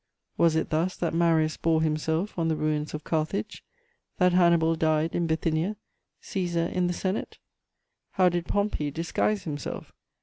[0.35, 3.63] Was it thus that Marius bore himself on the ruins of Carthage,
[4.17, 5.75] that Hannibal died in Bithynia,
[6.23, 7.37] Cæsar in the Senate?
[8.13, 9.93] How did Pompey disguise himself?